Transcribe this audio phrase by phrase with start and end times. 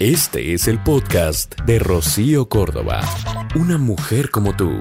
[0.00, 3.02] Este es el podcast de Rocío Córdoba.
[3.54, 4.80] Una mujer como tú.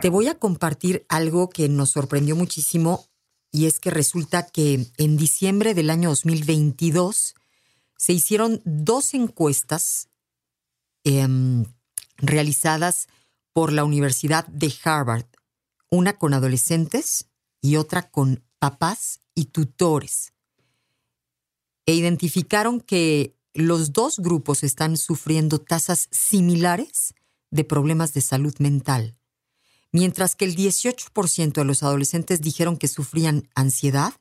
[0.00, 3.06] Te voy a compartir algo que nos sorprendió muchísimo
[3.52, 7.36] y es que resulta que en diciembre del año 2022
[7.96, 10.08] se hicieron dos encuestas
[11.04, 11.64] em,
[12.16, 13.06] realizadas
[13.52, 15.26] por la Universidad de Harvard,
[15.90, 17.28] una con adolescentes
[17.60, 20.32] y otra con papás y tutores.
[21.86, 27.14] E identificaron que los dos grupos están sufriendo tasas similares
[27.50, 29.16] de problemas de salud mental,
[29.92, 34.14] mientras que el 18% de los adolescentes dijeron que sufrían ansiedad,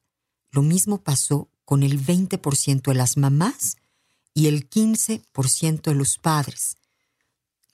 [0.52, 3.78] lo mismo pasó con el 20% de las mamás
[4.34, 6.78] y el 15% de los padres.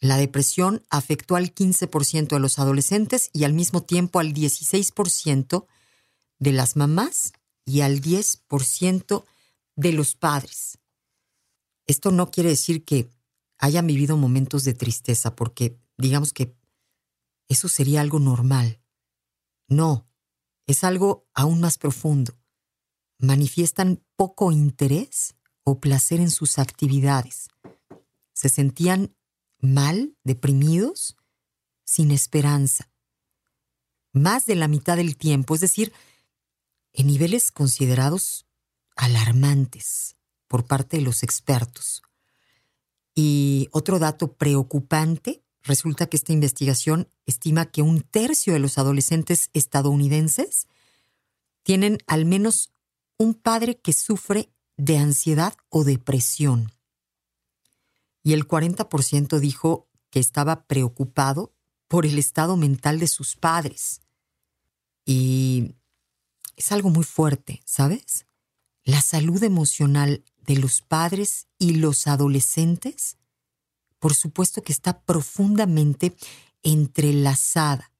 [0.02, 5.66] La depresión afectó al 15% de los adolescentes y al mismo tiempo al 16%
[6.40, 7.32] de las mamás
[7.66, 9.24] y al 10%
[9.78, 10.78] de los padres.
[11.88, 13.10] Esto no quiere decir que
[13.58, 16.56] hayan vivido momentos de tristeza, porque digamos que
[17.48, 18.82] eso sería algo normal.
[19.68, 20.06] No,
[20.68, 22.38] es algo aún más profundo.
[23.20, 27.50] Manifiestan poco interés o placer en sus actividades.
[28.34, 29.16] Se sentían
[29.60, 31.16] mal, deprimidos,
[31.86, 32.92] sin esperanza.
[34.12, 35.94] Más de la mitad del tiempo, es decir,
[36.94, 38.46] en niveles considerados
[38.96, 40.16] alarmantes
[40.56, 42.02] por parte de los expertos.
[43.14, 49.50] Y otro dato preocupante, resulta que esta investigación estima que un tercio de los adolescentes
[49.52, 50.70] estadounidenses
[51.64, 52.72] tienen al menos
[53.18, 56.72] un padre que sufre de ansiedad o depresión.
[58.24, 61.52] Y el 40% dijo que estaba preocupado
[61.90, 64.00] por el estado mental de sus padres.
[65.06, 65.76] Y
[66.56, 68.26] es algo muy fuerte, ¿sabes?
[68.86, 73.18] La salud emocional de los padres y los adolescentes,
[74.00, 76.16] por supuesto que está profundamente
[76.64, 77.92] entrelazada.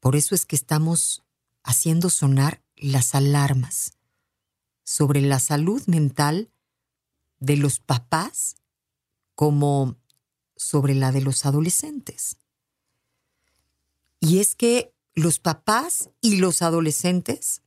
[0.00, 1.24] Por eso es que estamos
[1.62, 3.92] haciendo sonar las alarmas
[4.84, 6.50] sobre la salud mental
[7.40, 8.56] de los papás
[9.34, 9.96] como
[10.56, 12.36] sobre la de los adolescentes.
[14.20, 17.62] Y es que los papás y los adolescentes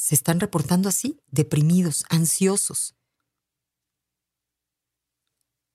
[0.00, 2.94] se están reportando así, deprimidos, ansiosos.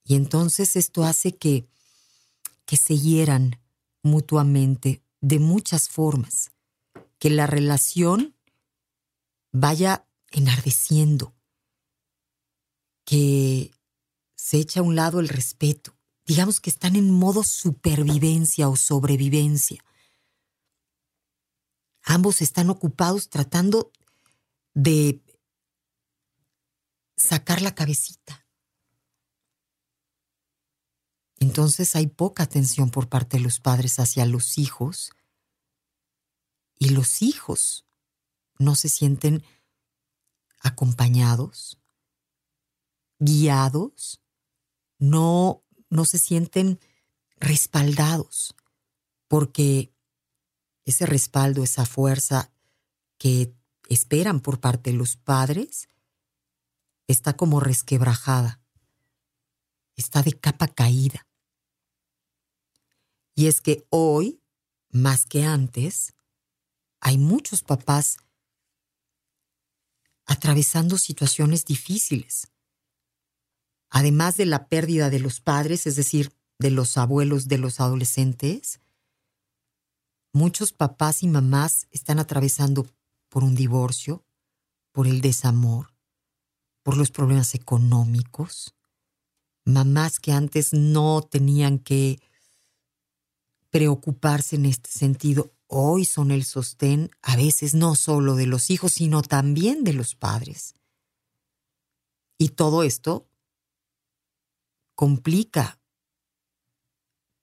[0.03, 1.69] Y entonces esto hace que,
[2.66, 3.62] que se hieran
[4.02, 6.50] mutuamente de muchas formas,
[7.19, 8.36] que la relación
[9.52, 11.36] vaya enardeciendo,
[13.03, 13.69] que
[14.34, 15.96] se echa a un lado el respeto.
[16.25, 19.86] Digamos que están en modo supervivencia o sobrevivencia.
[22.02, 23.92] Ambos están ocupados tratando
[24.75, 25.24] de
[27.18, 28.46] sacar la cabecita.
[31.40, 35.12] Entonces hay poca atención por parte de los padres hacia los hijos
[36.78, 37.86] y los hijos
[38.59, 39.44] no se sienten
[40.59, 41.80] acompañados,
[43.19, 44.22] guiados,
[44.97, 46.80] no, no se sienten
[47.38, 48.56] respaldados,
[49.28, 49.94] porque
[50.84, 52.52] ese respaldo, esa fuerza
[53.18, 53.56] que
[53.90, 55.90] esperan por parte de los padres
[57.07, 58.62] está como resquebrajada,
[59.96, 61.28] está de capa caída.
[63.35, 64.41] Y es que hoy,
[64.90, 66.16] más que antes,
[67.01, 68.18] hay muchos papás
[70.25, 72.51] atravesando situaciones difíciles.
[73.89, 78.80] Además de la pérdida de los padres, es decir, de los abuelos de los adolescentes,
[80.33, 82.88] muchos papás y mamás están atravesando
[83.36, 84.24] por un divorcio,
[84.94, 85.94] por el desamor,
[86.84, 88.78] por los problemas económicos,
[89.66, 92.22] mamás que antes no tenían que
[93.72, 98.94] preocuparse en este sentido, hoy son el sostén a veces no solo de los hijos,
[98.94, 100.74] sino también de los padres.
[102.38, 103.28] Y todo esto
[104.96, 105.82] complica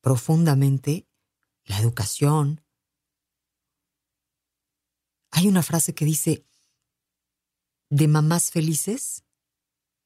[0.01, 1.07] profundamente
[1.65, 2.62] la educación,
[5.33, 6.47] hay una frase que dice,
[7.89, 9.25] de mamás felices,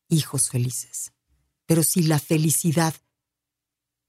[0.08, 1.12] hijos felices.
[1.66, 2.94] Pero si la felicidad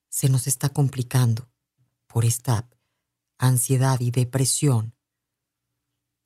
[0.09, 1.49] se nos está complicando
[2.07, 2.69] por esta
[3.39, 4.95] ansiedad y depresión,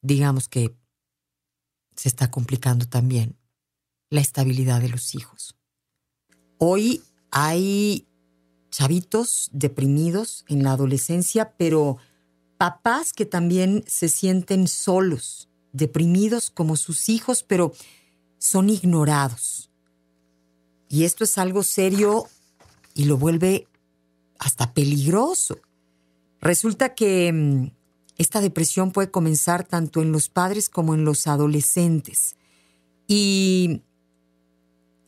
[0.01, 0.77] digamos que
[1.95, 3.37] se está complicando también
[4.09, 5.55] la estabilidad de los hijos.
[6.57, 7.01] Hoy
[7.31, 8.07] hay
[8.69, 11.97] chavitos deprimidos en la adolescencia, pero
[12.61, 17.73] papás que también se sienten solos, deprimidos como sus hijos, pero
[18.37, 19.71] son ignorados.
[20.87, 22.27] Y esto es algo serio
[22.93, 23.67] y lo vuelve
[24.37, 25.57] hasta peligroso.
[26.39, 27.71] Resulta que mm,
[28.19, 32.35] esta depresión puede comenzar tanto en los padres como en los adolescentes.
[33.07, 33.81] Y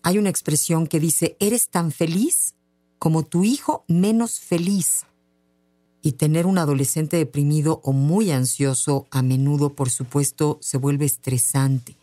[0.02, 2.56] hay una expresión que dice, eres tan feliz
[2.98, 5.06] como tu hijo menos feliz.
[6.04, 11.96] Y tener un adolescente deprimido o muy ansioso a menudo, por supuesto, se vuelve estresante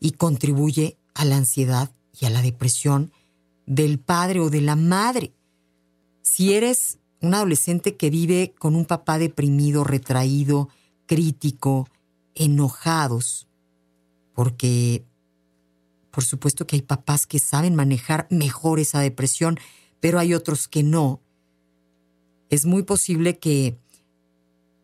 [0.00, 1.90] y contribuye a la ansiedad
[2.20, 3.12] y a la depresión
[3.64, 5.32] del padre o de la madre.
[6.22, 10.68] Si eres un adolescente que vive con un papá deprimido, retraído,
[11.06, 11.88] crítico,
[12.34, 13.48] enojados,
[14.34, 15.04] porque
[16.10, 19.58] por supuesto que hay papás que saben manejar mejor esa depresión,
[20.00, 21.20] pero hay otros que no.
[22.50, 23.78] Es muy posible que,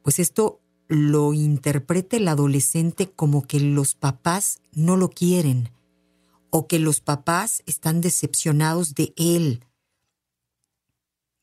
[0.02, 5.70] pues esto lo interprete el adolescente como que los papás no lo quieren
[6.50, 9.64] o que los papás están decepcionados de él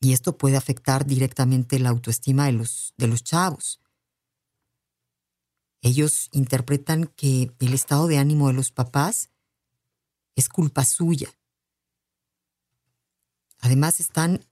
[0.02, 3.80] y esto puede afectar directamente la autoestima de los, de los chavos.
[5.80, 9.30] Ellos interpretan que el estado de ánimo de los papás
[10.34, 11.32] es culpa suya.
[13.60, 14.44] Además están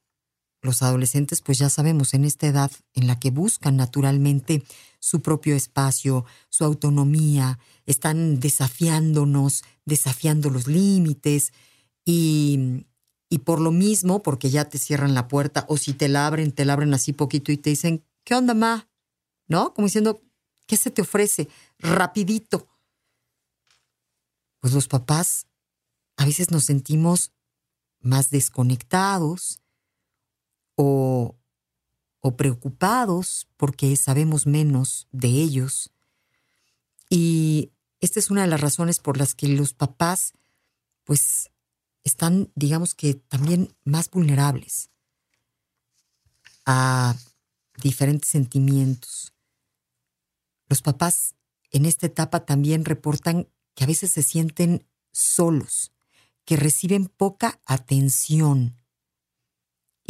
[0.62, 4.62] los adolescentes, pues ya sabemos, en esta edad en la que buscan naturalmente
[4.98, 11.52] su propio espacio, su autonomía, están desafiándonos, desafiando los límites
[12.04, 12.84] y
[13.32, 16.50] y por lo mismo, porque ya te cierran la puerta, o si te la abren,
[16.50, 18.90] te la abren así poquito y te dicen, ¿qué onda, ma?
[19.46, 19.72] ¿No?
[19.72, 20.20] Como diciendo,
[20.66, 21.48] ¿qué se te ofrece?
[21.78, 22.68] Rapidito.
[24.58, 25.46] Pues los papás
[26.16, 27.32] a veces nos sentimos
[28.00, 29.62] más desconectados
[30.82, 31.36] o,
[32.36, 35.90] preocupados porque sabemos menos de ellos.
[37.08, 40.32] Y esta es una de las razones por las que los papás,
[41.04, 41.50] pues
[42.04, 44.90] están, digamos que, también más vulnerables
[46.64, 47.16] a
[47.82, 49.34] diferentes sentimientos.
[50.68, 51.34] Los papás
[51.72, 55.92] en esta etapa también reportan que a veces se sienten solos,
[56.44, 58.79] que reciben poca atención.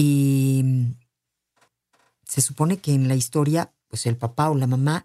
[0.00, 0.64] Y
[2.25, 5.05] se supone que en la historia, pues el papá o la mamá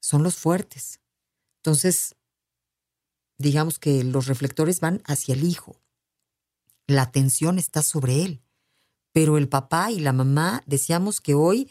[0.00, 1.00] son los fuertes.
[1.56, 2.14] Entonces,
[3.38, 5.76] digamos que los reflectores van hacia el hijo
[6.90, 8.42] la atención está sobre él.
[9.12, 11.70] Pero el papá y la mamá, decíamos que hoy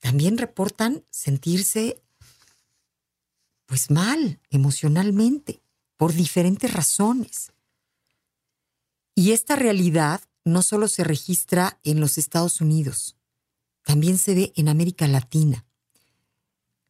[0.00, 2.02] también reportan sentirse
[3.66, 5.62] pues mal emocionalmente
[5.96, 7.52] por diferentes razones.
[9.14, 13.16] Y esta realidad no solo se registra en los Estados Unidos,
[13.82, 15.66] también se ve en América Latina.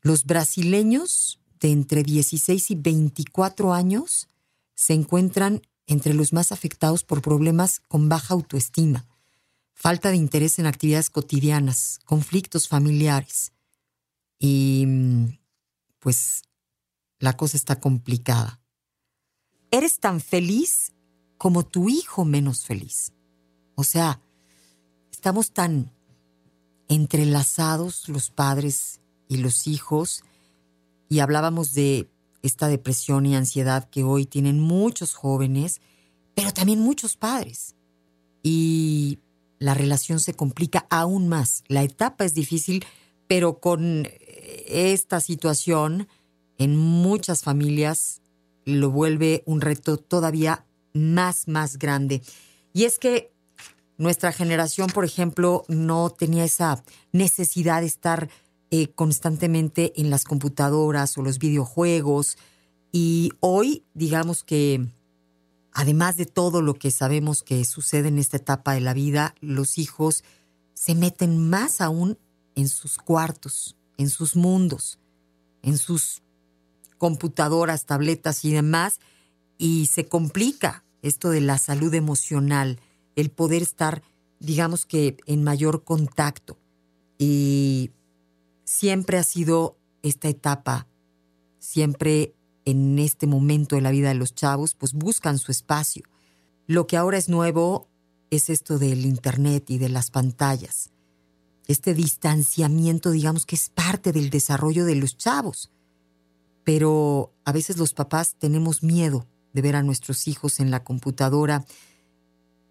[0.01, 4.29] Los brasileños de entre 16 y 24 años
[4.75, 9.07] se encuentran entre los más afectados por problemas con baja autoestima,
[9.73, 13.53] falta de interés en actividades cotidianas, conflictos familiares.
[14.39, 14.87] Y
[16.01, 16.43] pues
[17.19, 18.61] la cosa está complicada.
[19.71, 20.93] Eres tan feliz
[21.39, 23.14] como tu hijo menos feliz.
[23.75, 24.21] O sea,
[25.11, 25.91] estamos tan
[26.89, 30.23] entrelazados los padres y los hijos
[31.09, 32.09] y hablábamos de
[32.43, 35.81] esta depresión y ansiedad que hoy tienen muchos jóvenes,
[36.35, 37.75] pero también muchos padres.
[38.43, 39.19] Y
[39.59, 41.65] la relación se complica aún más.
[41.69, 42.85] La etapa es difícil,
[43.27, 44.07] pero con
[44.67, 46.07] esta situación
[46.59, 48.21] en muchas familias
[48.65, 52.23] lo vuelve un reto todavía más, más grande.
[52.73, 53.34] Y es que
[53.97, 56.83] nuestra generación, por ejemplo, no tenía esa
[57.13, 58.29] necesidad de estar
[58.71, 62.37] eh, constantemente en las computadoras o los videojuegos.
[62.91, 64.89] Y hoy, digamos que,
[65.73, 69.79] además de todo lo que sabemos que sucede en esta etapa de la vida, los
[69.79, 70.25] hijos
[70.75, 72.19] se meten más aún
[72.57, 74.99] en sus cuartos, en sus mundos,
[75.63, 76.23] en sus
[76.99, 78.99] computadoras, tabletas y demás,
[79.59, 82.81] y se complica esto de la salud emocional,
[83.17, 84.03] el poder estar,
[84.41, 86.59] digamos que, en mayor contacto.
[87.19, 87.91] Y
[88.65, 90.87] siempre ha sido esta etapa,
[91.59, 96.05] siempre en este momento de la vida de los chavos, pues buscan su espacio.
[96.67, 97.89] Lo que ahora es nuevo
[98.31, 100.91] es esto del Internet y de las pantallas.
[101.67, 105.71] Este distanciamiento, digamos que es parte del desarrollo de los chavos.
[106.65, 111.65] Pero a veces los papás tenemos miedo de ver a nuestros hijos en la computadora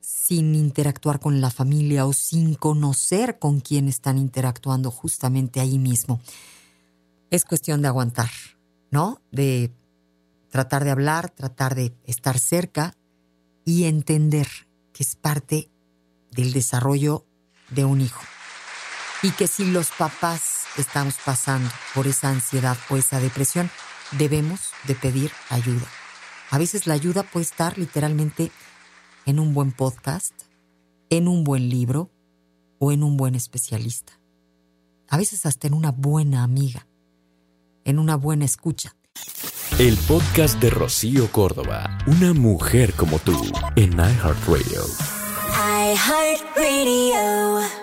[0.04, 6.20] sin interactuar con la familia o sin conocer con quién están interactuando justamente ahí mismo.
[7.30, 8.30] Es cuestión de aguantar,
[8.92, 9.22] ¿no?
[9.32, 9.72] De
[10.50, 12.96] tratar de hablar, tratar de estar cerca
[13.66, 14.48] y entender
[14.94, 15.72] que es parte
[16.32, 17.26] del desarrollo
[17.70, 18.22] de un hijo.
[19.24, 23.72] Y que si los papás estamos pasando por esa ansiedad o esa depresión,
[24.12, 25.88] debemos de pedir ayuda.
[26.52, 28.52] A veces la ayuda puede estar literalmente
[29.25, 30.34] en un buen podcast,
[31.10, 32.10] en un buen libro
[32.80, 34.20] o en un buen especialista.
[35.10, 36.88] A veces hasta en una buena amiga,
[37.86, 38.96] en una buena escucha.
[39.80, 43.39] El podcast de Rocío Córdoba, una mujer como tú,
[43.75, 44.82] en iHeartRadio.
[45.94, 47.83] iHeartRadio.